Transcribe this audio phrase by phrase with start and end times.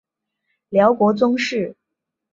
[0.69, 1.75] 辽国宗室。